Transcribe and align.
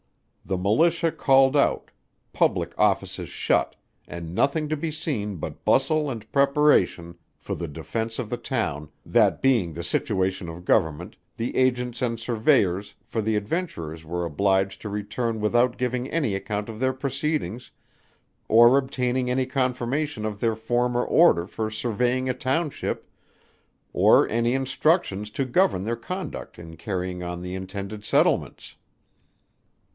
The 0.43 0.57
militia 0.57 1.11
called 1.11 1.55
out; 1.55 1.91
public 2.33 2.73
offices 2.77 3.29
shut, 3.29 3.75
and 4.07 4.33
nothing 4.35 4.67
to 4.69 4.75
be 4.75 4.89
seen 4.89 5.35
but 5.37 5.63
bustle 5.63 6.09
and 6.09 6.29
preparation 6.31 7.15
for 7.37 7.53
the 7.53 7.67
defence 7.67 8.17
of 8.17 8.31
the 8.31 8.35
town, 8.37 8.89
that 9.05 9.43
being 9.43 9.71
the 9.73 9.83
situation 9.83 10.49
of 10.49 10.65
Government, 10.65 11.15
the 11.37 11.55
agents 11.55 12.01
and 12.01 12.19
surveyors, 12.19 12.95
for 13.05 13.21
the 13.21 13.35
adventurers 13.35 14.03
were 14.03 14.25
obliged 14.25 14.81
to 14.81 14.89
return 14.89 15.39
without 15.39 15.77
giving 15.77 16.09
any 16.09 16.33
account 16.33 16.67
of 16.67 16.79
their 16.79 16.93
proceedings, 16.93 17.69
or 18.49 18.77
obtaining 18.79 19.29
any 19.29 19.45
confirmation 19.45 20.25
of 20.25 20.39
their 20.39 20.55
former 20.55 21.03
order 21.05 21.45
for 21.45 21.69
surveying 21.69 22.27
a 22.27 22.33
township, 22.33 23.07
or 23.93 24.27
any 24.29 24.55
instructions 24.55 25.29
to 25.29 25.45
govern 25.45 25.83
their 25.83 25.95
conduct 25.95 26.57
in 26.57 26.75
carrying 26.75 27.21
on 27.21 27.41
the 27.43 27.53
intended 27.53 28.03
settlements. 28.03 28.75